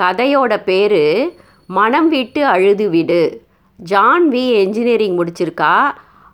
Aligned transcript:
கதையோட 0.00 0.62
பேர் 0.62 1.32
மனம் 1.66 2.08
விட்டு 2.08 2.46
அழுது 2.46 2.90
விடு. 2.90 3.42
ஜான்வி 3.90 4.50
என்ஜினியரிங் 4.52 5.18
முடிச்சிருக்கா. 5.18 5.82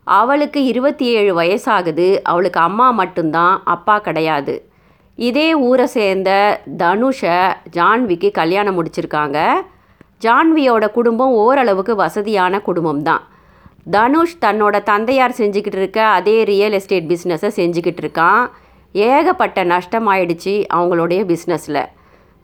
அவளுக்கு 0.04 0.64
இருபத்தி 0.64 1.06
ஏழு 1.06 1.40
வயசாகுது. 1.40 2.20
அவளுக்கு 2.22 2.60
அம்மா 2.60 2.90
மட்டும்தான் 2.90 3.62
அப்பா 3.64 3.98
கிடையாது. 3.98 4.70
இதே 5.16 5.54
ஊரை 5.54 5.86
சேர்ந்த 5.86 6.60
தனுஷை 6.78 7.52
ஜான்விக்கு 7.72 8.30
கல்யாணம் 8.30 8.76
முடிச்சிருக்காங்க. 8.78 9.50
ஜான்வியோட 10.20 10.90
குடும்பம் 10.90 11.30
ஓரளவுக்கு 11.30 11.94
வசதியான 11.96 12.60
குடும்பம் 12.60 13.02
தான் 13.02 13.22
தனுஷ் 13.90 14.36
தன்னோட 14.40 14.82
தந்தையார் 14.82 15.34
செஞ்சுக்கிட்டு 15.38 15.76
இருக்க 15.76 16.06
அதே 16.06 16.42
ரியல் 16.42 16.72
எஸ்டேட் 16.72 17.12
பிஸ்னஸை 17.12 17.50
செஞ்சுக்கிட்டு 17.56 18.02
இருக்கான். 18.04 18.50
ஏகப்பட்ட 18.92 19.64
நஷ்டமாயிடுச்சு 19.64 20.64
அவங்களுடைய 20.74 21.20
பிஸ்னஸில் 21.32 21.84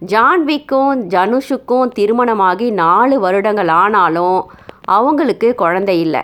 ஜான்விக்கும் 0.03 1.09
தனுஷுக்கும் 1.15 1.89
திருமணமாகி 1.89 2.71
நாலு 2.71 3.21
வருடங்கள் 3.21 3.69
ஆனாலும் 3.69 4.51
அவங்களுக்கு 4.85 5.55
குழந்தை 5.55 6.01
இல்லை. 6.01 6.23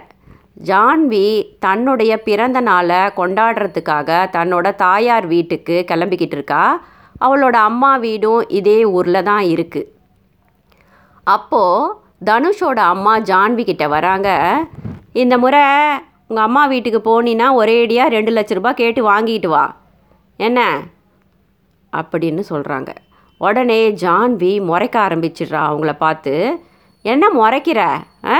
ஜான்வி 0.64 1.50
தன்னுடைய 1.58 2.22
பிறந்த 2.22 2.60
நாளை 2.60 2.96
கொண்டாடுறதுக்காக 2.96 4.28
தன்னோட 4.36 4.74
தாயார் 4.74 5.26
வீட்டுக்கு 5.26 5.84
கிளம்பிக்கிட்டு 5.88 6.36
இருக்கா. 6.38 6.84
அவளோட 7.20 7.56
அம்மா 7.70 7.96
வீடும் 7.96 8.48
இதே 8.48 8.84
ஊரில் 8.84 9.22
தான் 9.22 9.44
இருக்குது 9.44 9.90
அப்போது 11.24 11.94
தனுஷோட 12.24 12.78
அம்மா 12.94 13.18
ஜான்வி 13.18 13.64
கிட்ட 13.64 13.88
வராங்க. 13.88 14.28
இந்த 15.12 15.38
முறை 15.38 15.62
உங்கள் 16.28 16.44
அம்மா 16.44 16.66
வீட்டுக்கு 16.66 17.00
போனீன்னா 17.00 17.48
ஒரேடியாக 17.54 18.08
ரெண்டு 18.08 18.32
லட்ச 18.32 18.54
ரூபாய் 18.54 18.74
கேட்டு 18.74 19.10
வாங்கிட்டு 19.10 19.46
வா. 19.46 19.76
என்ன? 20.36 20.82
அப்படின்னு 21.92 22.42
சொல்கிறாங்க 22.48 22.92
உடனே 23.38 23.90
ஜான்வி 23.90 24.64
முறைக்க 24.64 25.00
ஆரம்பிச்சிடுறா 25.00 25.60
அவங்கள 25.68 25.92
பார்த்து. 25.98 26.60
என்ன 27.02 27.28
முறைக்கிற? 27.28 27.80
ஆ? 28.24 28.38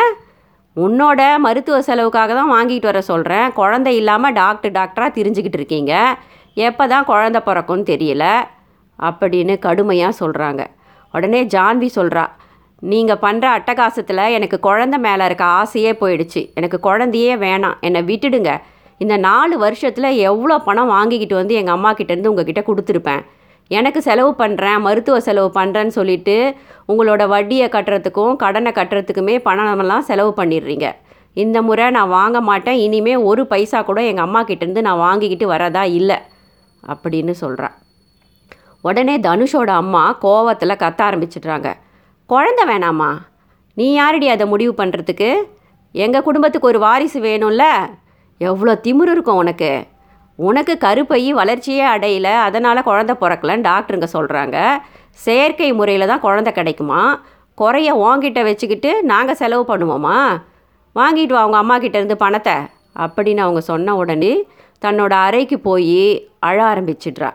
உன்னோட 0.77 1.39
மருத்துவ 1.39 1.83
செலவுக்காக 1.83 2.35
தான் 2.35 2.53
வாங்கிட்டு 2.53 2.83
வர 2.83 3.01
சொல்கிறேன் 3.01 3.53
குழந்தை 3.53 3.97
இல்லாமல் 3.97 4.33
டாக்டர் 4.33 4.73
டாக்டராக 4.73 5.11
தெரிஞ்சுக்கிட்டு 5.15 5.59
இருக்கீங்க. 5.59 6.17
எப்போ 6.55 6.87
தான் 6.87 7.05
குழந்த 7.05 7.39
பிறக்கும்னு 7.47 7.87
தெரியல. 7.87 8.25
அப்படின்னு 8.99 9.59
கடுமையாக 9.59 10.27
சொல்கிறாங்க 10.27 10.67
உடனே 11.15 11.45
ஜான்வி 11.45 11.89
சொல்கிறா 11.95 12.25
நீங்கள் 12.79 13.23
பண்ணுற 13.23 13.47
அட்டகாசத்தில் 13.59 14.31
எனக்கு 14.31 14.61
குழந்த 14.63 14.99
மேலே 14.99 15.25
இருக்க 15.25 15.45
ஆசையே 15.45 15.93
போயிடுச்சு. 15.93 16.51
எனக்கு 16.55 16.81
குழந்தையே 16.81 17.35
வேணாம். 17.37 17.81
என்னை 17.81 18.03
விட்டுடுங்க. 18.03 18.61
இந்த 18.99 19.17
நாலு 19.17 19.59
வருஷத்தில் 19.59 20.11
எவ்வளோ 20.19 20.59
பணம் 20.59 20.87
வாங்கிக்கிட்டு 20.87 21.35
வந்து 21.35 21.55
எங்கள் 21.55 21.75
அம்மா 21.75 21.95
கிட்டேருந்து 21.95 22.27
உங்ககிட்ட 22.27 22.61
கொடுத்துருப்பேன். 22.61 23.23
எனக்கு 23.69 24.03
செலவு 24.03 24.35
பண்ணுறேன் 24.39 24.81
மருத்துவ 24.81 25.21
செலவு 25.21 25.51
பண்ணுறேன்னு 25.55 25.95
சொல்லிட்டு 25.99 26.57
உங்களோட 26.89 27.23
வட்டியை 27.29 27.69
கட்டுறதுக்கும் 27.69 28.37
கடனை 28.37 28.73
கட்டுறதுக்குமே 28.73 29.37
பணமெல்லாம் 29.45 30.09
செலவு 30.09 30.33
பண்ணிடுறீங்க. 30.37 30.89
இந்த 31.33 31.63
முறை 31.63 31.91
நான் 31.91 32.09
வாங்க 32.09 32.41
மாட்டேன் 32.41 32.79
இனிமேல் 32.79 33.25
ஒரு 33.31 33.47
பைசா 33.47 33.83
கூட 33.83 34.03
எங்கள் 34.03 34.25
அம்மா 34.25 34.45
கிட்டேருந்து 34.45 34.87
நான் 34.89 35.05
வாங்கிக்கிட்டு 35.07 35.47
வரதா 35.53 35.83
இல்லை 36.01 36.19
அப்படின்னு 36.89 37.31
சொல்கிறான் 37.31 37.75
உடனே 38.81 39.17
தனுஷோட 39.19 39.71
அம்மா 39.83 40.19
கோவத்தில் 40.23 40.81
கத்த 40.83 41.01
ஆரம்பிச்சிடுறாங்க. 41.09 41.69
குழந்த 42.29 42.63
வேணாமா? 42.67 43.11
நீ 43.73 43.93
யாரடி 43.93 44.29
அதை 44.29 44.47
முடிவு 44.47 44.85
பண்ணுறதுக்கு 44.85 45.31
எங்கள் 45.93 46.23
குடும்பத்துக்கு 46.23 46.67
ஒரு 46.67 46.79
வாரிசு 46.79 47.21
வேணும்ல? 47.21 47.65
எவ்வளோ 48.39 48.81
திமிரு 48.85 49.13
இருக்கும் 49.17 49.37
உனக்கு. 49.37 49.71
உனக்கு 50.39 50.79
கருப்பை 50.79 51.33
வளர்ச்சியே 51.33 51.85
அடையல 51.87 52.29
அதனால் 52.47 52.87
குழந்த 52.87 53.13
பிறக்கலன்னு 53.21 53.69
டாக்டருங்க 53.71 54.07
சொல்கிறாங்க 54.13 54.57
செயற்கை 55.11 55.73
முறையில் 55.73 56.07
தான் 56.07 56.21
குழந்த 56.21 56.53
கிடைக்குமா? 56.53 57.21
குறைய 57.55 57.95
வாங்கிட்ட 57.95 58.43
வச்சுக்கிட்டு 58.43 59.05
நாங்கள் 59.05 59.35
செலவு 59.35 59.65
பண்ணுவோமா? 59.69 60.17
வாங்கிட்டு 60.97 61.33
வா 61.33 61.41
அவங்க 61.41 61.57
அம்மா 61.57 61.79
கிட்டேருந்து 61.79 62.13
பணத்தை 62.13 62.53
அப்படின்னு 62.99 63.37
அவங்க 63.37 63.61
சொன்ன 63.61 63.97
உடனே 63.97 64.49
தன்னோட 64.85 65.11
அறைக்கு 65.11 65.59
போய் 65.61 66.29
அழ 66.39 66.75
ஆரம்பிச்சிட்றா. 66.75 67.31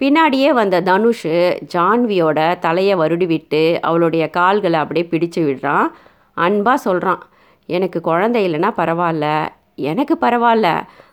பின்னாடியே 0.00 0.48
வந்த 0.48 0.80
தனுஷ் 0.80 1.26
ஜான்வியோட 1.74 2.58
தலையை 2.58 2.96
வருடி 2.96 3.26
விட்டு 3.26 3.78
அவளுடைய 3.80 4.30
கால்களை 4.30 4.80
அப்படியே 4.80 5.06
பிடிச்சு 5.10 5.40
விடுறான். 5.40 5.86
அன்பாக 6.34 6.76
சொல்கிறான் 6.76 7.22
எனக்கு 7.66 8.00
குழந்தை 8.00 8.40
இல்லைன்னா 8.48 8.70
பரவாயில்ல 8.76 9.48
எனக்கு 9.74 10.18
பரவாயில்ல 10.20 10.68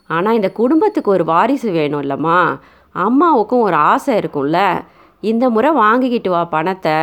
ஆனால் 0.07 0.33
இந்த 0.33 0.51
குடும்பத்துக்கு 0.51 1.11
ஒரு 1.11 1.23
வாரிசு 1.23 1.71
வேணும் 1.71 2.01
இல்லைம்மா 2.01 2.59
அம்மாவுக்கும் 2.91 3.59
ஒரு 3.59 3.75
ஆசை 3.75 4.17
இருக்கும்ல. 4.19 4.59
இந்த 5.21 5.49
முறை 5.49 5.71
வாங்கிக்கிட்டு 5.71 6.29
வா 6.29 6.45
பணத்தை. 6.45 6.97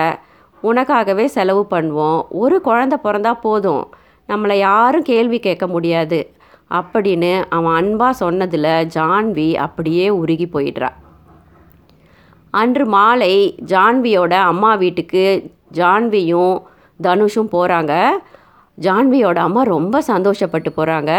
உனக்காகவே 0.62 1.24
செலவு 1.24 1.66
பண்ணுவோம். 1.70 2.20
ஒரு 2.30 2.60
குழந்த 2.64 2.94
பிறந்தா 3.04 3.32
போதும். 3.40 3.84
நம்மளை 4.28 4.52
யாரும் 4.52 5.02
கேள்வி 5.02 5.38
கேட்க 5.38 5.66
முடியாது. 5.66 6.32
அப்படின்னு 6.70 7.44
அவன் 7.48 7.74
அன்பாக 7.74 8.12
சொன்னதில் 8.12 8.88
ஜான்வி 8.94 9.54
அப்படியே 9.54 10.08
உருகி 10.10 10.46
போயிடுறா. 10.52 10.90
அன்று 12.50 12.86
மாலை 12.86 13.34
ஜான்வியோட 13.66 14.32
அம்மா 14.32 14.74
வீட்டுக்கு 14.74 15.50
ஜான்வியும் 15.72 16.62
தனுஷும் 17.02 17.52
போகிறாங்க 17.52 17.94
ஜான்வியோட 18.80 19.36
அம்மா 19.36 19.62
ரொம்ப 19.62 20.02
சந்தோஷப்பட்டு 20.08 20.70
போகிறாங்க 20.76 21.12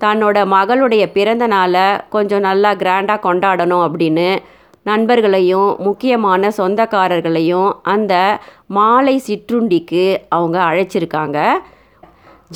தன்னோட 0.00 0.38
மகளுடைய 0.54 1.04
பிறந்த 1.16 1.44
நாளை 1.54 1.86
கொஞ்சம் 2.14 2.46
நல்லா 2.48 2.70
கிராண்டாக 2.82 3.24
கொண்டாடணும் 3.26 3.84
அப்படின்னு 3.86 4.28
நண்பர்களையும் 4.90 5.70
முக்கியமான 5.86 6.50
சொந்தக்காரர்களையும் 6.58 7.70
அந்த 7.94 8.14
மாலை 8.76 9.14
சிற்றுண்டிக்கு 9.28 10.04
அவங்க 10.36 10.58
அழைச்சிருக்காங்க. 10.70 11.38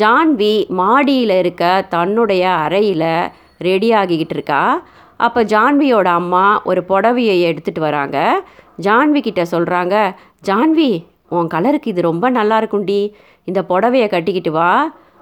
ஜான்வி 0.01 0.55
மாடியில் 0.81 1.35
இருக்க 1.39 1.65
தன்னுடைய 1.95 2.43
அறையில் 2.65 3.11
ரெடி 3.69 3.89
ஆகிக்கிட்டு 4.01 4.37
இருக்கா. 4.37 4.63
அப்போ 5.27 5.41
ஜான்வியோட 5.55 6.09
அம்மா 6.21 6.45
ஒரு 6.71 6.83
புடவையை 6.91 7.37
எடுத்துகிட்டு 7.49 7.83
வராங்க. 7.89 8.19
ஜான்வி 8.87 9.21
கிட்ட 9.21 9.43
சொல்கிறாங்க 9.55 9.97
ஜான்வி 10.49 10.91
உன் 11.39 11.51
கலருக்கு 11.55 11.93
இது 11.93 12.03
ரொம்ப 12.11 12.27
நல்லா 12.39 12.57
இருக்கும்டி 12.63 13.01
இந்த 13.49 13.61
புடவையை 13.71 14.07
கட்டிக்கிட்டு 14.15 14.53
வா. 14.59 14.71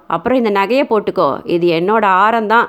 அப்புறம் 0.09 0.43
இந்த 0.43 0.51
நகையை 0.51 0.85
போட்டுக்கோ. 0.89 1.41
இது 1.43 1.67
என்னோட 1.79 2.05
ஆரம்தான். 2.25 2.65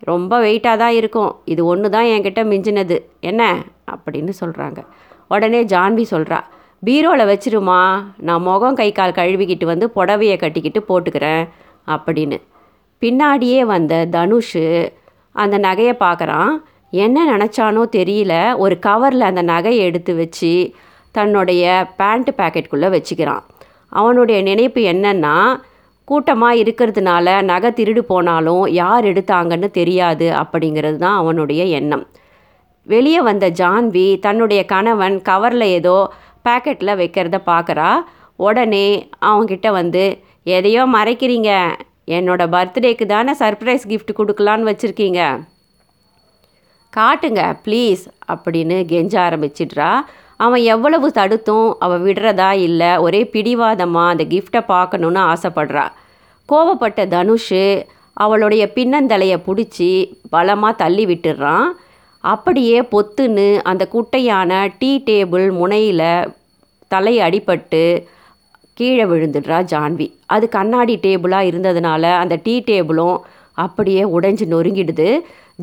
ரொம்ப 0.00 0.40
வெயிட்டாக 0.40 0.76
தான் 0.76 0.92
இருக்கும். 0.92 1.32
இது 1.44 1.64
ஒன்று 1.64 1.90
தான் 1.90 2.04
என்கிட்ட 2.04 2.42
மிஞ்சினது. 2.52 2.96
என்ன? 3.20 3.62
அப்படின்னு 3.90 4.32
சொல்கிறாங்க 4.44 4.86
உடனே 5.28 5.64
ஜான்வி 5.64 6.04
சொல்கிறா 6.10 6.40
பீரோவில் 6.86 7.26
வச்சிருமா. 7.28 7.80
நான் 8.16 8.42
முகம் 8.42 8.74
கை 8.74 8.92
கால் 8.92 9.10
கழுவிக்கிட்டு 9.10 9.64
வந்து 9.64 9.90
புடவையை 9.96 10.36
கட்டிக்கிட்டு 10.38 10.80
போட்டுக்கிறேன். 10.88 11.48
அப்படின்னு. 11.86 12.40
பின்னாடியே 13.00 13.60
வந்த 13.60 14.08
தனுஷு 14.12 14.92
அந்த 15.32 15.58
நகையை 15.58 15.94
பார்க்குறான். 16.00 16.48
என்ன 16.90 17.36
நினச்சானோ 17.36 17.82
தெரியல. 17.96 18.56
ஒரு 18.56 18.78
கவரில் 18.86 19.26
அந்த 19.30 19.42
நகையை 19.42 19.76
எடுத்து 19.76 20.14
வச்சு 20.14 20.72
தன்னுடைய 21.10 21.86
பேண்ட் 21.96 22.30
பேக்கெட்குள்ளே 22.36 22.88
வச்சுக்கிறான். 22.88 23.42
அவனுடைய 23.88 24.42
நினைப்பு 24.42 24.80
என்னன்னா 24.80 25.60
கூட்டமாக 26.10 26.60
இருக்கிறதுனால 26.62 27.26
நகை 27.50 27.70
திருடு 27.78 28.02
போனாலும் 28.12 28.64
யார் 28.80 29.08
எடுத்தாங்கன்னு 29.10 29.68
தெரியாது 29.78 30.26
அப்படிங்கிறது 30.42 30.98
தான் 31.04 31.18
அவனுடைய 31.22 31.62
எண்ணம். 31.78 32.04
வெளியே 32.86 33.20
வந்த 33.30 33.46
ஜான்வி 33.60 34.06
தன்னுடைய 34.26 34.60
கணவன் 34.72 35.16
கவரில் 35.28 35.66
ஏதோ 35.78 35.96
பேக்கெட்டில் 36.46 36.98
வைக்கிறத 37.00 37.38
பார்க்குறா 37.50 37.90
உடனே 38.46 38.86
அவன்கிட்ட 39.30 39.68
வந்து 39.80 40.04
எதையோ 40.56 40.82
மறைக்கிறீங்க. 40.96 41.50
என்னோட 42.16 42.42
பர்த்டேக்கு 42.54 43.06
தானே 43.14 43.32
சர்ப்ரைஸ் 43.40 43.84
கிஃப்ட் 43.90 44.18
கொடுக்கலான்னு 44.18 44.68
வச்சுருக்கீங்க. 44.70 45.22
காட்டுங்க 46.92 47.42
ப்ளீஸ் 47.64 48.04
அப்படின்னு 48.32 48.76
கெஞ்ச 48.92 49.14
ஆரம்பிச்சிட்றா. 49.26 49.90
அவன் 50.44 50.62
எவ்வளவு 50.74 51.06
தடுத்தும் 51.18 51.68
அவள் 51.84 52.02
விடுறதா 52.06 52.50
இல்லை 52.66 52.90
ஒரே 53.06 53.20
பிடிவாதமாக 53.32 54.12
அந்த 54.12 54.24
கிஃப்டை 54.32 54.60
பார்க்கணுன்னு 54.72 55.22
ஆசைப்படுறா. 55.32 55.86
கோவப்பட்ட 56.48 57.00
தனுஷு 57.14 57.64
அவளுடைய 58.24 58.64
பின்னந்தலையை 58.76 59.38
பிடிச்சி 59.46 59.90
பலமாக 60.34 60.78
தள்ளி 60.82 61.04
விட்டுடுறான் 61.06 61.66
அப்படியே 62.24 62.78
பொத்துன்னு 62.92 63.48
அந்த 63.70 63.82
குட்டையான 63.94 64.52
டீ 64.78 64.90
டேபிள் 65.08 65.46
முனையில் 65.58 66.32
தலை 66.92 67.14
அடிபட்டு 67.26 67.82
கீழே 68.78 69.04
விழுந்துடுறா 69.04 69.58
ஜான்வி. 69.72 70.06
அது 70.34 70.48
கண்ணாடி 70.56 70.94
டேபிளாக 71.02 71.48
இருந்ததுனால 71.50 72.02
அந்த 72.22 72.34
டீ 72.46 72.54
டேபிளும் 72.66 73.18
அப்படியே 73.64 74.02
உடைஞ்சு 74.16 74.44
நொறுங்கிடுது. 74.54 75.08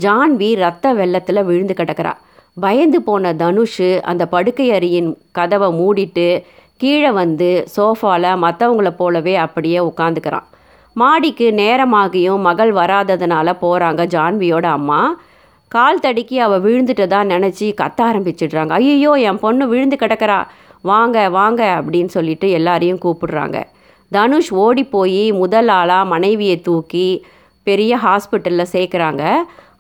ஜான்வி 0.06 0.50
ரத்த 0.64 0.94
வெள்ளத்தில் 1.00 1.48
விழுந்து 1.50 1.76
கிடக்கிறா. 1.78 2.14
பயந்து 2.60 3.02
போன 3.02 3.34
தனுஷ் 3.34 3.82
அந்த 4.04 4.28
படுக்கை 4.28 4.70
அறையின் 4.70 5.16
கதவை 5.32 5.70
மூடிட்டு 5.80 6.44
கீழே 6.78 7.12
வந்து 7.12 7.68
சோஃபாவில் 7.78 8.42
மற்றவங்கள 8.42 8.90
போலவே 8.90 9.36
அப்படியே 9.36 9.80
உட்காந்துக்கிறான். 9.80 10.48
மாடிக்கு 10.94 11.52
நேரமாகியும் 11.52 12.40
மகள் 12.40 12.74
வராததுனால 12.74 13.56
போகிறாங்க 13.62 14.02
ஜான்வியோட 14.16 14.64
அம்மா. 14.64 15.20
கால் 15.68 16.00
தடுக்கி 16.00 16.40
அவள் 16.40 16.62
விழுந்துட்டதா 16.62 17.20
நினச்சி 17.32 17.68
கத்த 17.82 18.00
ஆரம்பிச்சிடுறாங்க. 18.02 18.70
ஐயோ 18.70 19.12
என் 19.12 19.40
பொண்ணு 19.40 19.68
விழுந்து 19.68 19.96
கிடக்கிறா. 20.00 20.40
வாங்க 20.82 21.30
வாங்க 21.30 21.82
அப்படின்னு 21.82 22.06
சொல்லிட்டு 22.06 22.50
எல்லாரையும் 22.50 23.02
கூப்பிடுறாங்க. 23.06 23.64
தனுஷ் 24.10 24.54
ஓடி 24.54 24.84
போய் 24.84 25.32
முதல் 25.32 25.68
ஆளாக 25.68 26.06
மனைவியை 26.06 26.62
தூக்கி 26.62 27.26
பெரிய 27.64 27.98
ஹாஸ்பிட்டலில் 27.98 28.72
சேர்க்குறாங்க. 28.72 29.36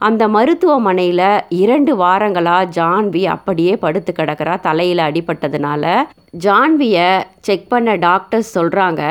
அந்த 0.07 0.23
மருத்துவமனையில் 0.27 1.27
இரண்டு 1.49 1.91
வாரங்களாக 1.97 2.69
ஜான்வி 2.77 3.23
அப்படியே 3.25 3.73
படுத்து 3.83 4.11
கிடக்கிறா 4.15 4.53
தலையில் 4.59 5.03
அடிபட்டதுனால. 5.05 5.83
ஜான்வியை 6.45 7.09
செக் 7.39 7.69
பண்ண 7.69 7.95
டாக்டர்ஸ் 7.95 8.59
சொல்கிறாங்க 8.59 9.01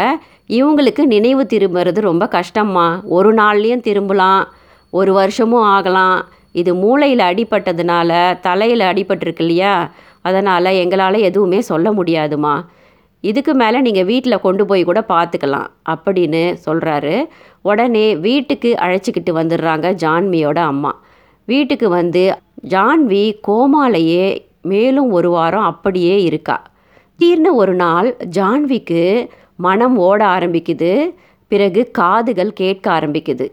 இவங்களுக்கு 0.48 1.04
நினைவு 1.04 1.42
திரும்புறது 1.54 2.00
ரொம்ப 2.08 2.28
கஷ்டம்மா. 2.36 2.86
ஒரு 3.16 3.34
நாள்லேயும் 3.34 3.86
திரும்பலாம். 3.88 4.42
ஒரு 4.90 5.12
வருஷமும் 5.12 5.68
ஆகலாம். 5.76 6.18
இது 6.52 6.74
மூளையில் 6.74 7.26
அடிபட்டதுனால 7.30 8.12
தலையில் 8.40 8.86
அடிபட்டிருக்கு 8.90 9.44
இல்லையா? 9.46 9.90
அதனால் 10.22 10.78
எங்களால் 10.82 11.26
எதுவுமே 11.30 11.60
சொல்ல 11.60 11.92
முடியாதுமா. 11.92 12.54
இதுக்கு 13.24 13.54
மேலே 13.54 13.80
நீங்கள் 13.80 14.04
வீட்டில் 14.04 14.40
கொண்டு 14.40 14.66
போய் 14.66 14.82
கூட 14.84 15.00
பார்த்துக்கலாம் 15.08 15.68
அப்படின்னு 15.90 16.42
சொல்கிறாரு 16.66 17.14
உடனே 17.64 18.06
வீட்டுக்கு 18.16 18.70
அழைச்சிக்கிட்டு 18.78 19.30
வந்துடுறாங்க 19.30 19.86
ஜான்வியோட 20.02 20.58
அம்மா. 20.72 20.92
வீட்டுக்கு 21.44 21.88
வந்து 21.88 22.22
ஜான்வி 22.68 23.24
கோமாலையே 23.48 24.26
மேலும் 24.62 25.10
ஒரு 25.10 25.30
வாரம் 25.30 25.62
அப்படியே 25.62 26.22
இருக்கா? 26.22 26.62
திடீர்னு 27.18 27.54
ஒரு 27.54 27.74
நாள் 27.74 28.08
ஜான்விக்கு 28.36 29.02
மனம் 29.56 29.96
ஓட 29.96 30.20
ஆரம்பிக்குது. 30.24 30.92
பிறகு 31.50 31.88
காதுகள் 31.92 32.52
கேட்க 32.52 32.86
ஆரம்பிக்குது. 32.92 33.46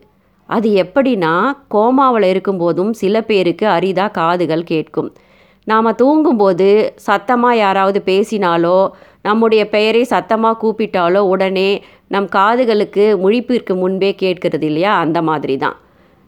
அது 0.46 0.70
எப்படின்னா 0.84 1.36
கோமாவில் 1.72 2.30
இருக்கும்போதும் 2.32 2.92
சில 2.92 3.22
பேருக்கு 3.22 3.68
அரிதாக 3.68 4.12
காதுகள் 4.12 4.64
கேட்கும். 4.64 5.12
நாம் 5.64 5.96
தூங்கும்போது 5.96 6.94
சத்தமாக 6.96 7.56
யாராவது 7.56 8.02
பேசினாலோ 8.06 8.78
நம்முடைய 9.26 9.70
பெயரை 9.70 10.04
சத்தமாக 10.04 10.60
கூப்பிட்டாலோ 10.62 11.22
உடனே 11.34 11.70
நம் 12.08 12.28
காதுகளுக்கு 12.36 13.06
முழிப்பிற்கு 13.24 13.74
முன்பே 13.76 14.12
கேட்கிறது 14.16 14.66
இல்லையா? 14.66 14.94
அந்த 14.98 15.22
மாதிரி 15.22 15.58
தான் 15.58 15.78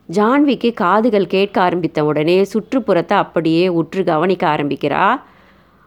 ஜான்விக்கு 0.10 0.70
காதுகள் 0.74 1.28
கேட்க 1.28 1.62
ஆரம்பித்த 1.62 2.00
உடனே 2.06 2.38
சுற்றுப்புறத்தை 2.54 3.16
அப்படியே 3.18 3.68
உற்று 3.80 4.04
கவனிக்க 4.04 4.44
ஆரம்பிக்கிறா. 4.48 5.06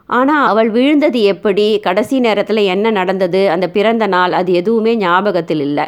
ஆனால் 0.09 0.47
அவள் 0.47 0.71
விழுந்தது 0.71 1.21
எப்படி? 1.23 1.67
கடைசி 1.79 2.17
நேரத்தில் 2.21 2.69
என்ன 2.75 2.91
நடந்தது? 2.91 3.41
அந்த 3.51 3.67
பிறந்த 3.69 4.07
நாள் 4.07 4.33
அது 4.33 4.53
எதுவுமே 4.53 4.93
ஞாபகத்தில் 4.97 5.61
இல்லை. 5.61 5.87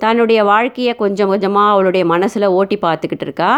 தன்னுடைய 0.00 0.44
வாழ்க்கையை 0.44 0.92
கொஞ்சம் 0.94 1.28
கொஞ்சமாக 1.28 1.72
அவளுடைய 1.72 2.04
மனசில் 2.04 2.54
ஓட்டி 2.58 2.78
பார்த்துக்கிட்டு 2.82 3.26
இருக்கா. 3.28 3.50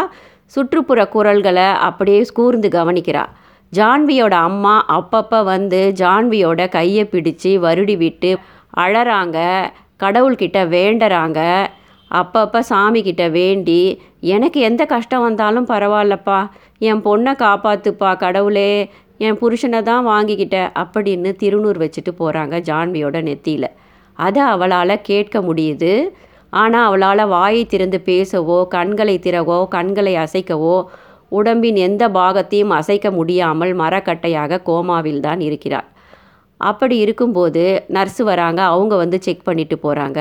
சுற்றுப்புற 0.45 1.07
குரல்களை 1.07 1.67
அப்படியே 1.87 2.21
கூர்ந்து 2.33 2.67
கவனிக்கிறாள் 2.69 3.31
ஜான்வியோட 3.73 4.35
அம்மா 4.49 4.75
அப்பப்போ 4.97 5.39
வந்து 5.43 5.79
ஜான்வியோட 6.01 6.69
கையை 6.69 7.03
பிடிச்சு 7.05 7.51
வருடி 7.59 7.95
விட்டு 7.97 8.31
அழறாங்க 8.77 9.37
கடவுள்கிட்ட 10.03 10.59
வேண்டறாங்க 10.67 11.39
அப்பப்போ 12.11 12.59
சாமிக்கிட்ட 12.69 13.23
வேண்டி 13.31 13.81
எனக்கு 14.35 14.59
எந்த 14.59 14.83
கஷ்டம் 14.85 15.21
வந்தாலும் 15.21 15.67
பரவாயில்லப்பா 15.67 16.39
என் 16.89 17.01
பொண்ணை 17.01 17.33
காப்பாத்துப்பா 17.43 18.11
கடவுளே 18.17 18.71
என் 19.17 19.39
புருஷனை 19.41 19.79
தான் 19.81 20.05
வாங்கிக்கிட்ட 20.07 20.57
அப்படின்னு 20.81 21.29
திருநூறு 21.41 21.79
வச்சுட்டு 21.83 22.11
போகிறாங்க 22.19 22.55
ஜான்வியோட 22.69 23.17
நெத்தியில். 23.21 23.69
அதை 24.19 24.41
அவளால் 24.53 25.01
கேட்க 25.01 25.39
முடியுது. 25.41 25.91
ஆனால் 26.53 26.85
அவளால் 26.85 27.23
வாயை 27.27 27.63
திறந்து 27.65 27.99
பேசவோ 28.05 28.57
கண்களை 28.67 29.15
திறவோ 29.23 29.57
கண்களை 29.67 30.13
அசைக்கவோ 30.15 30.75
உடம்பின் 31.39 31.77
எந்த 31.87 32.03
பாகத்தையும் 32.17 32.73
அசைக்க 32.79 33.07
முடியாமல் 33.17 33.73
மரக்கட்டையாக 33.81 34.61
கோமாவில் 34.69 35.23
தான் 35.27 35.41
இருக்கிறார் 35.47 35.87
அப்படி 36.61 36.95
இருக்கும்போது 37.05 37.63
நர்ஸு 37.95 38.23
வராங்க. 38.29 38.61
அவங்க 38.73 38.93
வந்து 39.03 39.17
செக் 39.25 39.47
பண்ணிட்டு 39.47 39.75
போகிறாங்க 39.85 40.19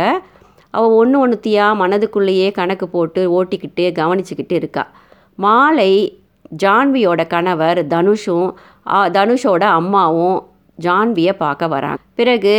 அவள் 0.75 0.95
ஒன்று 1.01 1.17
ஒன்றுத்தியாக 1.25 1.79
மனதுக்குள்ளேயே 1.83 2.49
கணக்கு 2.59 2.87
போட்டு 2.95 3.21
ஓட்டிக்கிட்டு 3.37 3.85
கவனிச்சுக்கிட்டு 3.99 4.55
இருக்கா. 4.61 4.85
மாலை 5.45 5.93
ஜான்வியோட 6.63 7.21
கணவர் 7.35 7.81
தனுஷும் 7.93 8.49
தனுஷோட 9.17 9.63
அம்மாவும் 9.81 10.39
ஜான்வியை 10.79 11.33
பார்க்க 11.45 11.75
வராங்க. 11.75 12.01
பிறகு 12.21 12.55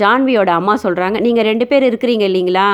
ஜான்வியோட 0.00 0.50
அம்மா 0.60 0.74
சொல்கிறாங்க 0.84 1.18
நீங்கள் 1.26 1.48
ரெண்டு 1.50 1.66
பேர் 1.70 1.84
இருக்கிறீங்க 1.90 2.24
இல்லைங்களா? 2.30 2.68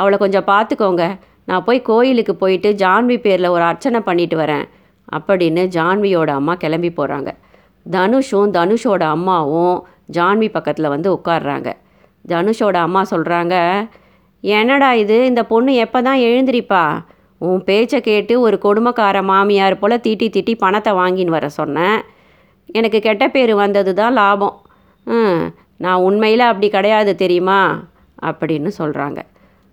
அவளை 0.00 0.16
கொஞ்சம் 0.24 0.48
பார்த்துக்கோங்க. 0.52 1.04
நான் 1.48 1.64
போய் 1.68 1.86
கோயிலுக்கு 1.90 2.34
போயிட்டு 2.42 2.68
ஜான்வி 2.82 3.16
பேரில் 3.26 3.54
ஒரு 3.56 3.64
அர்ச்சனை 3.70 4.00
பண்ணிட்டு 4.08 4.36
வரேன். 4.42 4.66
அப்படின்னு 5.16 5.62
ஜான்வியோட 5.76 6.30
அம்மா 6.40 6.54
கிளம்பி 6.54 6.90
போகிறாங்க 6.90 7.30
தனுஷும் 7.86 8.50
தனுஷோட 8.56 9.02
அம்மாவும் 9.16 9.76
ஜான்வி 10.16 10.48
பக்கத்தில் 10.50 10.92
வந்து 10.94 11.08
உட்கார்றாங்க. 11.16 11.68
தனுஷோட 12.24 12.76
அம்மா 12.86 13.02
சொல்கிறாங்க 13.10 13.54
என்னடா 14.44 14.90
இது? 14.94 15.16
இந்த 15.24 15.42
பொண்ணு 15.44 15.72
எப்போ 15.74 15.98
தான் 16.02 16.20
எழுந்திரிப்பா? 16.28 16.84
உன் 17.40 17.60
பேச்சை 17.64 17.98
கேட்டு 18.00 18.34
ஒரு 18.40 18.56
கொடுமைக்கார 18.62 19.18
மாமியார் 19.22 19.78
போல் 19.78 20.00
தீட்டி 20.00 20.26
தீட்டி 20.28 20.54
பணத்தை 20.54 20.92
வாங்கின்னு 20.92 21.36
வர 21.36 21.48
சொன்னேன். 21.48 21.98
எனக்கு 22.68 22.98
கெட்ட 23.00 23.24
பேர் 23.28 23.52
வந்தது 23.54 23.92
தான் 23.94 24.12
லாபம். 24.12 24.56
ம் 25.06 25.42
நான் 25.76 26.02
உண்மையில் 26.08 26.50
அப்படி 26.50 26.68
கிடையாது 26.70 27.12
தெரியுமா? 27.14 27.60
அப்படின்னு 28.22 28.70
சொல்கிறாங்க 28.78 29.20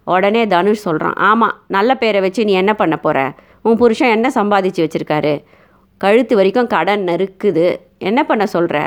உடனே 0.08 0.42
தனுஷ் 0.48 0.86
சொல்கிறான் 0.88 1.16
ஆமாம் 1.30 1.56
நல்ல 1.68 1.92
பேரை 1.96 2.20
வச்சு 2.22 2.42
நீ 2.46 2.54
என்ன 2.54 2.74
பண்ண 2.74 2.96
போகிற 2.98 3.20
உன் 3.68 3.80
புருஷன் 3.82 4.14
என்ன 4.16 4.28
சம்பாதிச்சு 4.40 4.82
வச்சுருக்காரு? 4.84 5.34
கழுத்து 6.02 6.34
வரைக்கும் 6.40 6.70
கடன் 6.74 7.04
நறுக்குது. 7.10 7.68
என்ன 8.10 8.20
பண்ண 8.30 8.44
சொல்கிற 8.56 8.78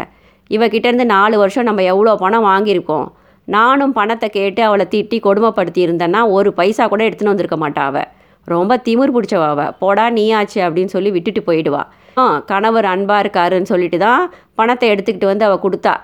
இவகிட்டேருந்து 0.50 1.06
நாலு 1.16 1.36
வருஷம் 1.40 1.66
நம்ம 1.68 1.82
எவ்வளோ 1.92 2.12
பணம் 2.22 2.46
வாங்கியிருக்கோம். 2.50 3.08
நானும் 3.48 3.92
பணத்தை 3.98 4.28
கேட்டு 4.38 4.60
அவளை 4.68 4.84
திட்டி 4.94 5.18
கொடுமைப்படுத்தி 5.26 5.80
இருந்தேன்னா 5.86 6.20
ஒரு 6.36 6.50
பைசா 6.58 6.84
கூட 6.92 7.02
எடுத்துன்னு 7.08 7.32
வந்திருக்க 7.32 7.58
மாட்டா 7.62 7.84
அவள் 7.90 8.08
ரொம்ப 8.48 8.76
திமிர் 8.86 9.14
பிடிச்சவாவ 9.14 9.60
போடா 9.80 10.04
நீயாச்சு 10.16 10.58
அப்படின்னு 10.66 10.94
சொல்லி 10.94 11.10
விட்டுட்டு 11.16 11.40
போயிடுவா. 11.48 11.82
ஆ 12.20 12.24
கணவர் 12.50 12.86
அன்பாக 12.92 13.22
இருக்காருன்னு 13.24 13.70
சொல்லிட்டு 13.72 13.98
தான் 14.06 14.22
பணத்தை 14.58 14.86
எடுத்துக்கிட்டு 14.92 15.32
வந்து 15.32 15.46
அவள் 15.48 15.64
கொடுத்தா. 15.66 15.94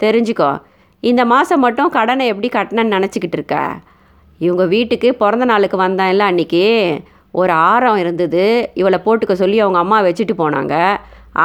தெரிஞ்சுக்கோ 0.00 0.50
இந்த 1.02 1.22
மாதம் 1.32 1.62
மட்டும் 1.64 1.94
கடனை 1.96 2.24
எப்படி 2.32 2.48
கட்டணும்னு 2.56 2.94
நினச்சிக்கிட்டு 2.96 3.38
இருக்க? 3.38 3.56
இவங்க 4.40 4.64
வீட்டுக்கு 4.74 5.08
பிறந்த 5.22 5.44
நாளுக்கு 5.50 5.76
வந்தான்ல 5.86 6.24
அன்றைக்கி 6.30 6.62
ஒரு 7.40 7.52
ஆரம் 7.72 7.98
இருந்தது. 8.02 8.44
இவளை 8.80 8.98
போட்டுக்க 9.06 9.34
சொல்லி 9.42 9.58
அவங்க 9.64 9.78
அம்மா 9.84 9.98
வச்சுட்டு 10.06 10.34
போனாங்க. 10.42 10.74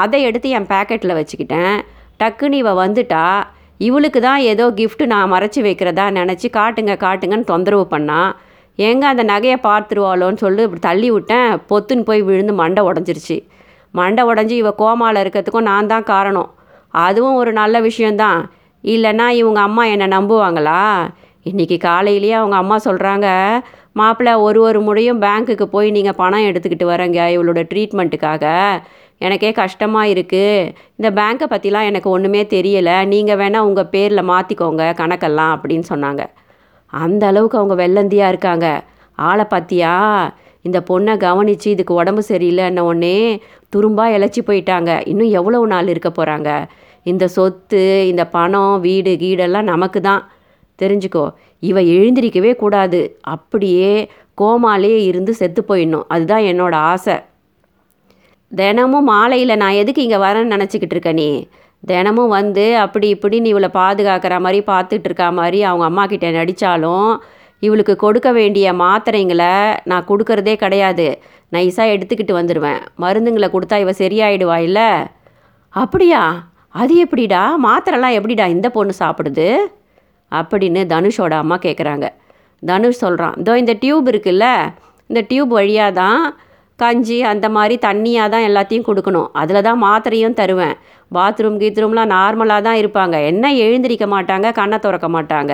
அதை 0.02 0.18
எடுத்து 0.30 0.48
என் 0.58 0.70
பேக்கெட்டில் 0.74 1.18
வச்சுக்கிட்டேன். 1.20 1.78
டக்குன்னு 2.22 2.60
இவள் 2.64 2.80
வந்துட்டா. 2.84 3.24
இவளுக்கு 3.88 4.20
தான் 4.28 4.42
ஏதோ 4.52 4.66
கிஃப்ட் 4.80 5.04
நான் 5.14 5.32
மறைச்சி 5.34 5.60
வைக்கிறதா 5.68 6.06
நினச்சி 6.19 6.48
காட்டுங்க 6.58 6.94
காட்டுங்கன்னு 7.06 7.50
தொந்தரவு 7.52 7.86
பண்ணான் 7.94 8.31
எங்கே 8.88 9.06
அந்த 9.12 9.24
நகையை 9.31 9.58
பார்த்துருவாளோன்னு 9.68 10.42
சொல்லி 10.44 10.62
இப்படி 10.66 10.84
தள்ளி 10.88 11.10
விட்டேன். 11.16 11.52
பொத்துன்னு 11.69 12.08
போய் 12.10 12.22
விழுந்து 12.28 12.54
மண்டை 12.62 12.81
உடஞ்சிருச்சு. 12.90 13.38
மண்டை 14.00 14.24
உடஞ்சி 14.31 14.56
இவள் 14.62 14.78
கோமாவில் 14.81 15.22
இருக்கிறதுக்கும் 15.24 15.69
நான் 15.72 15.92
தான் 15.94 16.10
காரணம். 16.14 16.50
அதுவும் 17.06 17.40
ஒரு 17.42 17.52
நல்ல 17.62 17.76
விஷயந்தான் 17.88 18.40
இல்லைன்னா 18.84 19.28
இவங்க 19.42 19.60
அம்மா 19.68 19.84
என்னை 19.94 20.08
நம்புவாங்களா? 20.18 20.84
இன்றைக்கி 21.50 21.78
காலையிலேயே 21.88 22.36
அவங்க 22.42 22.56
அம்மா 22.62 22.78
சொல்கிறாங்க 22.88 23.28
மாப்பிள்ளை 23.96 24.34
ஒரு 24.46 24.60
ஒரு 24.68 24.80
முறையும் 24.88 25.22
பேங்க்குக்கு 25.26 25.66
போய் 25.76 25.88
நீங்கள் 25.98 26.18
பணம் 26.22 26.48
எடுத்துக்கிட்டு 26.50 26.86
வரங்க 26.94 27.19
இவளோட 27.36 27.62
ட்ரீட்மெண்ட்டுக்காக. 27.72 28.46
எனக்கே 29.26 29.52
கஷ்டமாக 29.62 30.12
இருக்குது 30.14 30.74
இந்த 31.00 31.10
பேங்க்கை 31.19 31.48
பற்றிலாம் 31.54 31.88
எனக்கு 31.92 32.10
ஒன்றுமே 32.16 32.42
தெரியலை. 32.56 32.98
நீங்கள் 33.14 33.40
வேணால் 33.42 33.68
உங்கள் 33.69 33.92
பேரில் 33.96 34.30
மாற்றிக்கோங்க 34.31 34.84
கணக்கெல்லாம் 35.02 35.54
அப்படின்னு 35.56 35.88
சொன்னாங்க. 35.94 36.24
அந்த 36.94 37.24
அளவுக்கு 37.31 37.60
அவங்க 37.60 37.76
வெள்ளந்தியாக 37.84 38.31
இருக்காங்க. 38.34 38.68
ஆளை 39.18 39.46
பார்த்தியா 39.54 39.94
இந்த 40.68 40.80
பொண்ணை 40.90 41.14
கவனித்து 41.26 41.68
இதுக்கு 41.76 41.94
உடம்பு 42.02 42.22
சரியில்லைன்ன 42.31 42.84
உடனே 42.90 43.18
துரும்பாக 43.74 44.16
இழைச்சி 44.18 44.42
போயிட்டாங்க. 44.50 44.92
இன்னும் 45.12 45.31
எவ்வளவு 45.40 45.66
நாள் 45.74 45.92
இருக்க 45.94 46.10
போகிறாங்க 46.10 46.52
இந்த 47.06 47.26
சொத்து 47.36 47.84
இந்த 48.12 48.24
பணம் 48.36 48.74
வீடு 48.86 49.12
கீடெல்லாம் 49.22 49.69
நமக்கு 49.74 50.00
தான் 50.02 50.22
தெரிஞ்சுக்கோ. 50.81 51.31
இவ 51.59 51.81
எழுந்திரிக்கவே 51.81 52.56
கூடாது. 52.56 53.18
அப்படியே 53.21 54.09
கோமாலேயே 54.42 55.00
இருந்து 55.04 55.33
செத்து 55.33 55.62
போயிடணும். 55.68 56.06
அதுதான் 56.07 56.42
என்னோட 56.42 56.74
ஆசை. 56.74 57.16
தினமும் 58.52 59.04
மாலையில் 59.04 59.57
நான் 59.57 59.80
எதுக்கு 59.81 60.02
இங்கே 60.02 60.16
வரேன்னு 60.16 60.54
நினச்சிக்கிட்டு 60.56 60.95
இருக்க 60.95 61.12
நீ? 61.12 61.48
தினமும் 61.86 62.30
வந்து 62.30 62.78
அப்படி 62.78 63.07
இப்படி 63.09 63.40
நீ 63.40 63.50
இவளை 63.50 63.69
பாதுகாக்கிற 63.74 64.40
மாதிரி 64.40 64.64
பார்த்துட்டு 64.68 65.07
இருக்கா 65.09 65.30
மாதிரி 65.30 65.64
அவங்க 65.64 65.86
அம்மா 65.86 66.06
கிட்ட 66.06 66.31
நடித்தாலும் 66.31 67.18
இவளுக்கு 67.59 67.95
கொடுக்க 67.95 68.31
வேண்டிய 68.31 68.74
மாத்திரைங்களை 68.74 69.78
நான் 69.83 70.07
கொடுக்கறதே 70.07 70.56
கிடையாது. 70.56 71.19
நைஸாக 71.52 71.94
எடுத்துக்கிட்டு 71.94 72.33
வந்துடுவேன் 72.40 72.81
மருந்துங்களை 73.00 73.48
கொடுத்தா 73.54 73.80
இவ 73.80 73.92
சரியாயிடுவா 73.92 74.57
இல்லை? 74.57 74.90
அப்படியா? 75.69 76.50
அது 76.69 76.95
எப்படிடா? 76.95 77.56
மாத்திரைலாம் 77.66 78.14
எப்படிடா 78.14 78.45
இந்த 78.45 78.69
பொண்ணு 78.69 78.94
சாப்பிடுது? 79.00 79.57
அப்படின்னு 80.31 80.81
தனுஷோட 80.94 81.33
அம்மா 81.44 81.57
கேட்குறாங்க 81.66 82.07
தனுஷ் 82.64 83.02
சொல்கிறான் 83.04 83.36
இதோ 83.42 83.54
இந்த 83.57 83.74
டியூப் 83.83 84.07
இருக்குல்ல 84.12 84.45
இந்த 85.09 85.21
டியூப் 85.30 85.52
வழியாக 85.59 85.98
தான் 86.02 86.21
கஞ்சி 86.80 87.18
அந்த 87.31 87.45
மாதிரி 87.56 87.76
தண்ணியாக 87.86 88.31
தான் 88.33 88.45
எல்லாத்தையும் 88.50 88.86
கொடுக்கணும். 88.88 89.30
அதில் 89.42 89.66
தான் 89.68 89.80
மாத்திரையும் 89.83 90.36
தருவேன். 90.40 90.76
பாத்ரூம் 91.14 91.57
கீத்ரூம்லாம் 91.62 92.12
நார்மலாக 92.16 92.66
தான் 92.68 92.80
இருப்பாங்க. 92.81 93.16
என்ன 93.31 93.45
எழுந்திரிக்க 93.66 94.06
மாட்டாங்க 94.16 94.52
கண்ணை 94.52 94.78
திறக்க 94.80 95.07
மாட்டாங்க. 95.09 95.54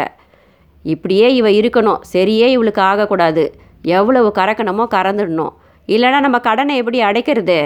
இப்படியே 0.86 1.28
இவ 1.40 1.48
இருக்கணும். 1.60 2.02
சரியே 2.14 2.48
இவளுக்கு 2.56 2.82
ஆகக்கூடாது. 2.82 3.46
எவ்வளவு 3.98 4.30
கறக்கணுமோ 4.40 4.86
கறந்துடணும். 4.96 5.54
இல்லைன்னா 5.88 6.20
நம்ம 6.20 6.38
கடனை 6.40 6.76
எப்படி 6.82 7.00
அடைக்கிறது? 7.10 7.60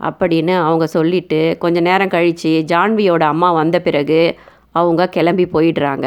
அப்படின்னு 0.00 0.54
அவங்க 0.66 0.84
சொல்லிவிட்டு 0.96 1.40
கொஞ்ச 1.58 1.80
நேரம் 1.80 2.12
கழித்து 2.14 2.52
ஜான்வியோட 2.70 3.24
அம்மா 3.32 3.48
வந்த 3.60 3.76
பிறகு 3.80 4.20
அவங்க 4.80 5.10
கிளம்பி 5.16 5.44
போயிடுறாங்க. 5.52 6.06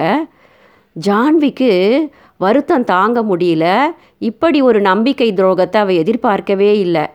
ஜான்விக்கு 1.07 1.99
வருத்தம் 2.37 2.83
தாங்க 2.83 3.23
முடியல. 3.23 3.81
இப்படி 4.17 4.61
ஒரு 4.61 4.81
நம்பிக்கை 4.81 5.33
துரோகத்தை 5.33 5.77
அவள் 5.77 5.95
எதிர்பார்க்கவே 5.95 6.79
இல்லை. 6.79 7.05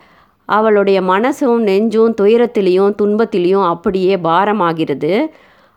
அவளுடைய 0.44 1.00
மனசும் 1.00 1.58
நெஞ்சும் 1.58 2.14
துயரத்திலையும் 2.20 2.94
துன்பத்திலையும் 3.02 3.66
அப்படியே 3.66 4.16
பாரமாகிறது. 4.16 5.26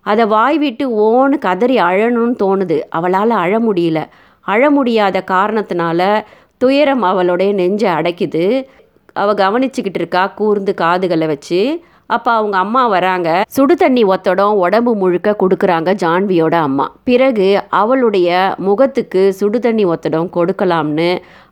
அதை 0.02 0.26
வாய் 0.26 0.58
விட்டு 0.58 0.90
ஓன்னு 1.00 1.38
கதறி 1.38 1.78
அழணும்னு 1.78 2.36
தோணுது. 2.44 2.80
அவளால் 2.90 3.30
அழ 3.30 3.60
முடியல. 3.60 4.06
அழ 4.40 4.70
முடியாத 4.70 5.24
காரணத்தினால 5.32 6.24
துயரம் 6.58 7.02
அவளுடைய 7.02 7.54
நெஞ்சை 7.54 7.92
அடைக்குது. 7.92 8.66
அவள் 9.14 9.36
கவனிச்சுக்கிட்டு 9.36 9.96
இருக்கா 9.96 10.28
கூர்ந்து 10.28 10.74
காதுகளை 10.74 11.28
வச்சு. 11.28 11.80
அப்போ 12.16 12.30
அவங்க 12.40 12.58
அம்மா 12.64 12.84
வராங்க. 12.94 13.30
சுடு 13.56 13.76
தண்ணி 13.82 14.04
ஒத்தடம் 14.14 14.60
உடம்பு 14.66 14.92
முழுக்க 15.02 15.36
கொடுக்குறாங்க 15.42 15.90
ஜான்வியோட 16.04 16.56
அம்மா. 16.68 16.86
பிறகு 17.10 17.48
அவளுடைய 17.82 18.30
முகத்துக்கு 18.68 19.22
சுடு 19.40 19.60
தண்ணி 19.66 19.86
ஒத்தடம் 19.94 20.30
கொடுக்கலாம்னு 20.38 21.10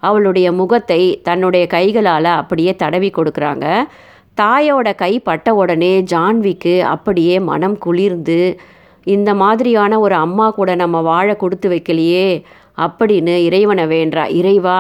அவளுடைய 0.09 0.47
முகத்தை 0.61 1.01
தன்னுடைய 1.27 1.65
கைகளால் 1.75 2.31
அப்படியே 2.39 2.73
தடவி 2.83 3.11
கொடுக்குறாங்க. 3.17 3.65
தாயோட 4.41 4.89
கை 5.01 5.13
பட்ட 5.29 5.47
உடனே 5.61 5.93
ஜான்விக்கு 6.13 6.75
அப்படியே 6.93 7.35
மனம் 7.49 7.77
குளிர்ந்து 7.85 8.39
இந்த 9.07 9.29
மாதிரியான 9.41 9.99
ஒரு 10.05 10.15
அம்மா 10.25 10.47
கூட 10.57 10.71
நம்ம 10.81 10.97
வாழ 11.09 11.27
கொடுத்து 11.43 11.67
வைக்கலையே 11.73 12.27
அப்படின்னு 12.77 13.33
இறைவனை 13.47 13.85
வேண்டா 13.93 14.23
இறைவா 14.39 14.79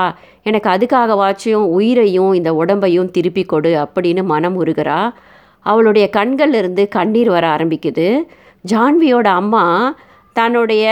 எனக்கு 0.49 0.67
அதுக்காகவாச்சும் 0.73 1.65
உயிரையும் 1.77 2.31
இந்த 2.39 2.51
உடம்பையும் 2.61 3.11
திருப்பி 3.15 3.43
கொடு 3.45 3.71
அப்படின்னு 3.83 4.23
மனம் 4.33 4.55
உருகிறா. 4.61 4.99
அவளுடைய 5.61 6.09
கண்கள்லேருந்து 6.17 6.87
கண்ணீர் 6.87 7.29
வர 7.29 7.47
ஆரம்பிக்குது. 7.55 8.07
ஜான்வியோட 8.71 9.27
அம்மா 9.41 9.95
தன்னுடைய 10.33 10.85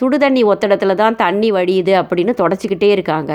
சுடுதண்ணி 0.00 0.42
ஒத்தடத்தில் 0.44 0.94
தான் 0.94 1.16
தண்ணி 1.16 1.52
வடியுது 1.52 1.92
அப்படின்னு 2.00 2.32
தொடச்சிக்கிட்டே 2.40 2.90
இருக்காங்க. 2.90 3.32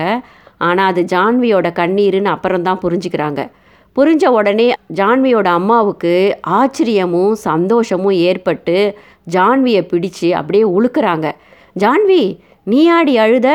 ஆனால் 0.57 0.87
அது 0.87 1.01
ஜான்வியோட 1.01 1.67
கண்ணீருன்னு 1.79 2.33
அப்புறம்தான் 2.35 2.79
புரிஞ்சுக்கிறாங்க. 2.83 3.51
புரிஞ்ச 3.95 4.25
உடனே 4.27 4.73
ஜான்வியோட 4.95 5.43
அம்மாவுக்கு 5.43 6.39
ஆச்சரியமும் 6.47 7.31
சந்தோஷமும் 7.31 8.17
ஏற்பட்டு 8.29 8.97
ஜான்வியை 9.31 9.81
பிடிச்சு 9.91 10.29
அப்படியே 10.31 10.63
உழுக்கிறாங்க. 10.63 11.31
ஜான்வி 11.79 12.39
நீ 12.63 12.89
ஆடி 12.89 13.17
அழுத? 13.17 13.49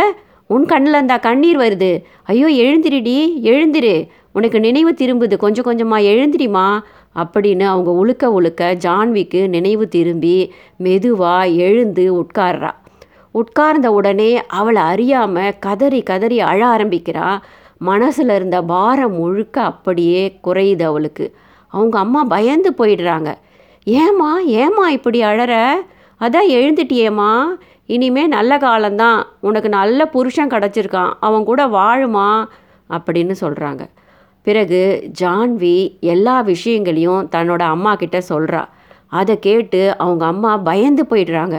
உன் 0.46 0.66
கண்ணில் 0.66 0.92
இருந்தா 0.92 1.16
கண்ணீர் 1.16 1.58
வருது. 1.58 2.02
ஐயோ 2.22 2.48
எழுந்திரிடி 2.64 3.18
எழுந்திரு. 3.42 4.08
உனக்கு 4.34 4.60
நினைவு 4.60 4.92
திரும்புது 4.92 5.36
கொஞ்சம் 5.36 5.64
கொஞ்சமாக 5.64 6.02
எழுந்திரிமா 6.02 6.82
அப்படின்னு 7.16 7.62
அவங்க 7.62 7.90
உழுக்க 7.90 8.40
உழுக்க 8.40 8.62
ஜான்விக்கு 8.84 9.48
நினைவு 9.48 9.88
திரும்பி 9.88 10.52
மெதுவாக 10.76 11.46
எழுந்து 11.46 12.04
உட்கார்றா. 12.14 12.70
உட்கார்ந்த 13.30 13.90
உடனே 13.92 14.46
அவளை 14.46 14.82
அறியாமல் 14.82 15.58
கதறி 15.58 16.02
கதறி 16.02 16.40
அழ 16.40 16.66
ஆரம்பிக்கிறா. 16.66 17.40
மனசில் 17.78 18.28
இருந்த 18.28 18.62
பாரம் 18.62 19.12
முழுக்க 19.12 19.60
அப்படியே 19.60 20.38
குறையுது 20.44 20.82
அவளுக்கு. 20.82 21.34
அவங்க 21.68 21.98
அம்மா 21.98 22.24
பயந்து 22.24 22.74
போயிடுறாங்க. 22.78 23.34
ஏம்மா 23.84 24.38
ஏம்மா 24.40 24.90
இப்படி 24.90 25.22
அழற? 25.22 25.72
அதான் 26.20 26.48
எழுந்துட்டியேம்மா. 26.48 27.46
இனிமே 27.86 28.26
நல்ல 28.26 28.58
காலம்தான். 28.58 29.26
உனக்கு 29.40 29.68
நல்ல 29.68 30.08
புருஷன் 30.08 30.48
கிடச்சிருக்கான். 30.48 31.12
அவன் 31.20 31.44
கூட 31.44 31.66
வாழுமா 31.66 32.46
அப்படின்னு 32.90 33.34
சொல்கிறாங்க 33.40 33.84
பிறகு 34.46 34.80
ஜான்வி 35.20 35.76
எல்லா 36.12 36.36
விஷயங்களையும் 36.52 37.28
தன்னோட 37.34 37.62
அம்மா 37.74 37.92
கிட்ட 38.02 38.18
சொல்கிறா 38.28 38.62
அதை 39.18 39.34
கேட்டு 39.38 39.80
அவங்க 39.96 40.24
அம்மா 40.32 40.52
பயந்து 40.68 41.02
போயிடுறாங்க. 41.10 41.56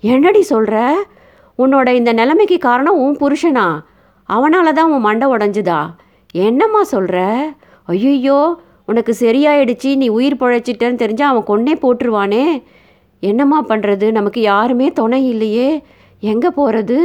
என்னடி 0.00 0.42
சொல்கிற 0.42 0.76
உன்னோட 1.58 1.88
இந்த 1.94 2.12
நிலைமைக்கு 2.12 2.58
காரணம் 2.58 3.00
உன் 3.04 3.18
புருஷனா? 3.22 3.66
அவனால 4.28 4.72
தான் 4.72 4.92
உன் 4.94 5.06
மண்டை 5.08 5.26
உடஞ்சுதா? 5.34 5.80
என்னம்மா 6.46 6.82
சொல்கிற 6.94 7.18
ஐயோ 7.84 8.38
உனக்கு 8.90 9.12
சரியாயிடுச்சு 9.20 9.90
நீ 9.96 10.08
உயிர் 10.08 10.40
பிழைச்சிட்டேன்னு 10.40 11.00
தெரிஞ்சால் 11.02 11.32
அவன் 11.32 11.48
கொன்னே 11.50 11.74
போட்டுருவானே. 11.82 12.44
என்னம்மா 13.22 13.58
பண்ணுறது 13.68 14.06
நமக்கு 14.10 14.40
யாருமே 14.40 14.88
துணை 14.98 15.20
இல்லையே. 15.28 15.68
எங்கே 16.32 16.50
போகிறது 16.58 16.98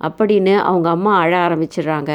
அப்படின்னு 0.00 0.54
அவங்க 0.70 0.88
அம்மா 0.96 1.12
அழ 1.22 1.32
ஆரம்பிச்சிடுறாங்க. 1.46 2.12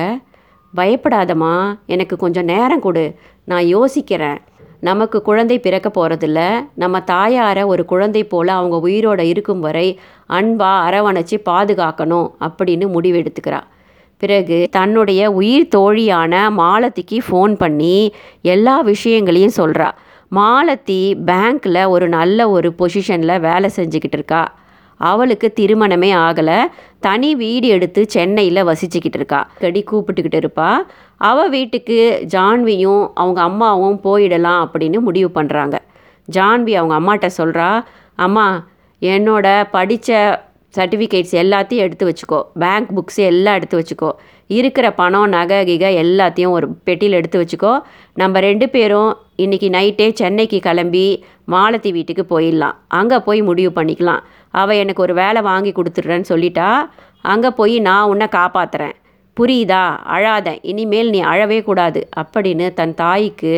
பயப்படாதம்மா 0.78 1.80
எனக்கு 1.86 2.18
கொஞ்சம் 2.18 2.44
நேரம் 2.44 2.80
கொடு. 2.80 3.16
நான் 3.44 3.64
யோசிக்கிறேன். 3.64 4.38
நமக்கு 4.80 5.22
குழந்தை 5.22 5.60
பிறக்க 5.60 5.92
போகிறதில்ல 5.92 6.68
நம்ம 6.74 7.00
தாயாரை 7.02 7.64
ஒரு 7.64 7.86
குழந்தை 7.86 8.24
போல் 8.24 8.48
அவங்க 8.48 8.88
உயிரோட 8.88 9.20
இருக்கும் 9.20 9.60
வரை 9.60 10.00
அன்பா 10.30 10.72
அரவணைச்சி 10.88 11.38
பாதுகாக்கணும் 11.46 12.32
அப்படின்னு 12.40 12.86
முடிவெடுத்துக்கிறா. 12.96 13.62
பிறகு 14.18 14.68
தன்னுடைய 14.72 15.32
உயிர் 15.32 15.68
தோழியான 15.76 16.50
மாலத்திக்கு 16.58 17.20
ஃபோன் 17.32 17.54
பண்ணி 17.54 18.14
எல்லா 18.42 18.82
விஷயங்களையும் 18.82 19.58
சொல்கிறா 19.58 19.92
மாலத்தி 20.36 21.14
பேங்க்கில் 21.26 21.88
ஒரு 21.88 22.10
நல்ல 22.10 22.50
ஒரு 22.50 22.74
பொசிஷனில் 22.80 23.40
வேலை 23.40 23.70
செஞ்சுக்கிட்டு 23.76 24.18
இருக்கா. 24.20 24.56
அவளுக்கு 25.10 25.48
திருமணமே 25.60 26.10
ஆகலை. 26.24 26.60
தனி 27.00 27.30
வீடு 27.36 27.68
எடுத்து 27.68 28.02
சென்னையில் 28.10 28.66
வசிச்சுக்கிட்டு 28.66 29.18
இருக்கா. 29.20 29.40
கடி 29.60 29.84
கூப்பிட்டுக்கிட்டு 29.92 30.40
இருப்பா. 30.42 30.70
அவள் 31.30 31.50
வீட்டுக்கு 31.50 31.98
ஜான்வியும் 32.34 33.04
அவங்க 33.14 33.42
அம்மாவும் 33.42 34.00
போயிடலாம் 34.04 34.62
அப்படின்னு 34.66 35.00
முடிவு 35.00 35.30
பண்ணுறாங்க 35.42 35.78
ஜான்வி 36.28 36.74
அவங்க 36.80 36.96
அம்மாட்ட 37.00 37.30
சொல்கிறா 37.38 37.70
அம்மா 38.16 38.48
என்னோட 39.02 39.48
படித்த 39.72 40.10
சர்டிஃபிகேட்ஸ் 40.78 41.36
எல்லாத்தையும் 41.44 41.86
எடுத்து 41.86 42.06
வச்சுக்கோ. 42.10 42.40
பேங்க் 42.54 42.92
புக்ஸ் 42.96 43.20
எல்லாம் 43.30 43.56
எடுத்து 43.56 43.76
வச்சுக்கோ. 43.80 44.12
இருக்கிற 44.58 44.88
பணம் 45.00 45.30
நகை 45.36 45.58
கிகை 45.70 45.92
எல்லாத்தையும் 46.04 46.56
ஒரு 46.58 46.68
பெட்டியில் 46.88 47.18
எடுத்து 47.20 47.38
வச்சுக்கோ. 47.42 47.74
நம்ம 48.22 48.40
ரெண்டு 48.48 48.66
பேரும் 48.76 49.12
இன்றைக்கி 49.44 49.68
நைட்டே 49.76 50.08
சென்னைக்கு 50.22 50.60
கிளம்பி 50.68 51.06
மாலத்தி 51.54 51.92
வீட்டுக்கு 51.98 52.24
போயிடலாம். 52.32 52.76
அங்கே 53.00 53.20
போய் 53.28 53.42
முடிவு 53.50 53.72
பண்ணிக்கலாம். 53.78 54.24
அவள் 54.62 54.82
எனக்கு 54.84 55.02
ஒரு 55.06 55.14
வேலை 55.22 55.42
வாங்கி 55.50 55.72
கொடுத்துட்றேன்னு 55.76 56.32
சொல்லிட்டா. 56.32 56.70
அங்கே 57.34 57.50
போய் 57.60 57.76
நான் 57.88 58.10
உன்னை 58.14 58.28
காப்பாற்றுறேன் 58.38 58.96
புரியுதா? 59.38 59.84
அழாத. 60.16 60.48
இனிமேல் 60.72 61.10
நீ 61.10 61.20
அழவே 61.34 61.60
கூடாது. 61.70 62.02
அப்படின்னு 62.22 62.66
தன் 62.80 62.96
தாய்க்கு 63.02 63.54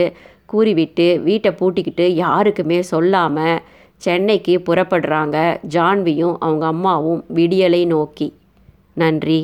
கூறிவிட்டு 0.46 1.08
வீட்டை 1.28 1.52
பூட்டிக்கிட்டு 1.60 2.08
யாருக்குமே 2.24 2.80
சொல்லாமல் 2.92 3.62
சென்னைக்கு 4.02 4.54
புறப்படுறாங்க 4.68 5.38
ஜான்வியும் 5.76 6.36
அவங்க 6.40 6.66
அம்மாவும் 6.66 7.22
விடியலை 7.36 7.84
நோக்கி. 7.86 8.28
நன்றி. 9.04 9.40